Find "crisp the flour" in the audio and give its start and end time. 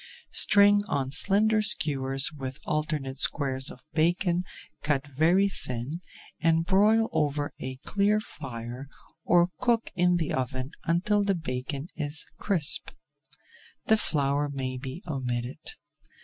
12.39-14.49